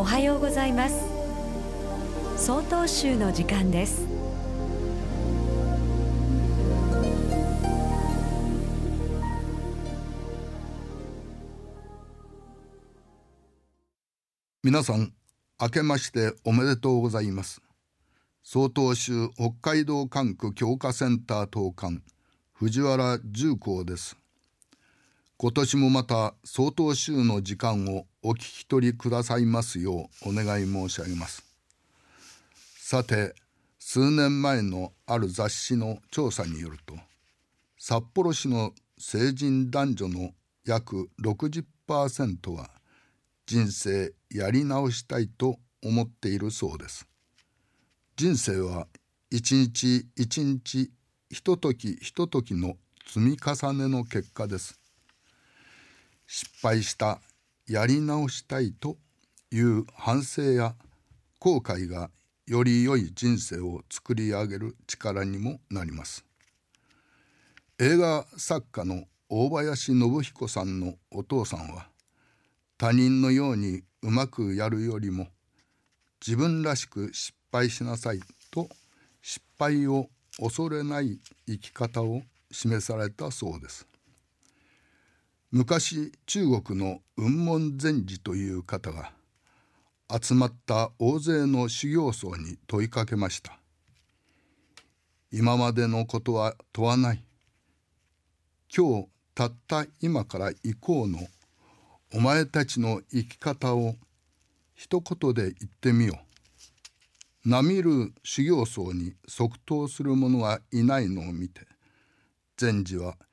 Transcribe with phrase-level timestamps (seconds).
[0.00, 0.94] おはようございます。
[2.38, 4.06] 総統集の時間です。
[14.62, 15.12] 皆さん
[15.60, 17.60] 明けましておめでとうございます。
[18.42, 22.00] 総統集北海道管区強化センター当館
[22.54, 24.19] 藤原重工です。
[25.42, 31.42] 今年もまた総統集の時間をお聞き取りくださいますようお願い申し上げます。
[32.76, 33.34] さて
[33.78, 36.94] 数年前のある雑誌の調査によると
[37.78, 40.32] 札幌市の成人男女の
[40.66, 42.68] 約60%は
[43.46, 47.08] 人生やり直したいと思っているそうです。
[48.14, 48.88] 人生は
[49.30, 50.90] 一日一日
[51.30, 52.74] ひとときひとときの
[53.06, 54.79] 積み重ねの結果です。
[56.32, 57.20] 失敗した
[57.66, 58.96] やり直したいと
[59.50, 60.76] いう反省や
[61.40, 62.08] 後悔が
[62.46, 66.24] より良い人生を作り上げる力にもなります。
[67.80, 71.88] 映画作家の大林信彦さんのお父さんは
[72.78, 75.26] 他人のようにうまくやるよりも
[76.24, 78.20] 自分らしく失敗しなさい
[78.52, 78.68] と
[79.20, 80.06] 失敗を
[80.38, 83.89] 恐れない生き方を示されたそうです。
[85.52, 89.12] 昔中国の雲門禅師という方が
[90.08, 93.58] 集まった大勢の修行僧に問いかけました。
[95.32, 97.24] 今までのことは問わない。
[98.72, 101.18] 今日たった今から行こうの
[102.14, 103.96] お前たちの生き方を
[104.76, 106.20] 一言で言ってみよ
[107.44, 107.48] う。
[107.48, 111.62] 並みる修行僧に即答する者がいないのを見て
[112.56, 113.16] 禅師は「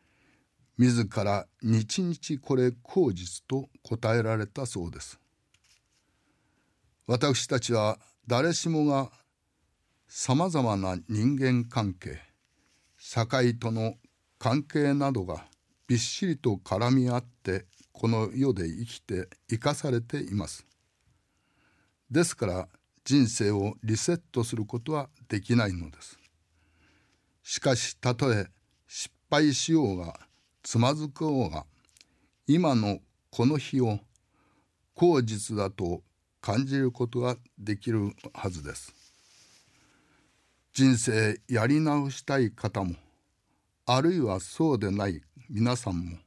[0.78, 5.20] 自ら日々これ口実と答えられたそうです。
[7.08, 9.12] 私たちは誰しもが
[10.08, 12.20] さまざまな人間関係
[12.98, 13.96] 社会との
[14.38, 15.46] 関係などが
[15.88, 20.68] びっしりと絡み合ってこの世で生きて生かされています。
[22.12, 22.68] ですから
[23.04, 26.20] 人生をリセットすることはできないのです。
[27.42, 28.48] しかしたとえ
[28.88, 30.20] 失敗しようが
[30.70, 31.66] つまずこうが
[32.46, 33.00] 今の
[33.32, 34.00] この日を
[34.96, 36.02] 口実だと
[36.42, 38.94] 感じることができるはずです。
[40.74, 42.96] 人生やり直したい方も
[43.86, 46.18] あるいはそうでない皆さんも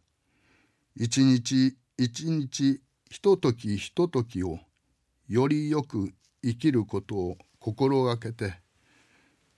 [0.97, 2.81] 一日一日
[3.11, 4.59] ひとときひとときを
[5.29, 8.55] よりよく生きることを心がけて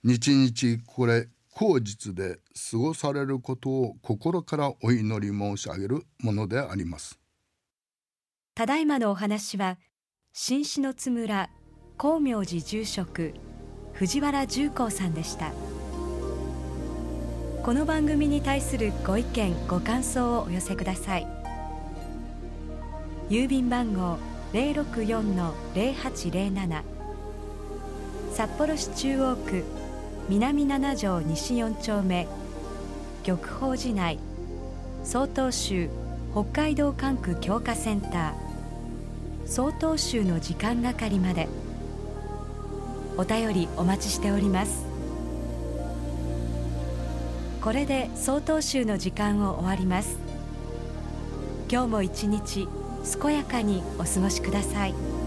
[0.03, 2.39] 日々これ口実で
[2.71, 7.19] 過ごされることを心からお祈り申し上げるものであります。
[8.55, 9.79] ただいまのお話は
[10.33, 11.51] 新篠津村
[11.99, 13.35] 光明寺住職
[13.93, 15.53] 藤原重光さんでした。
[17.63, 21.27] この番組に対するご意見ご感想をお寄せください。
[23.29, 24.19] 郵便番号
[24.53, 26.83] 064-0807
[28.33, 29.65] 札幌市中央区
[30.29, 32.27] 南七条西四丁目
[33.25, 34.19] 玉宝寺内
[35.05, 35.89] 曹洞宗
[36.33, 39.47] 北海道管区強化センター。
[39.47, 41.49] 曹洞宗の時間係まで。
[43.19, 44.87] お便りお待ちしております。
[47.61, 50.17] これで曹洞宗の時間を終わります。
[51.71, 52.69] 今日も一日
[53.21, 55.22] 健やかにお過ごしください。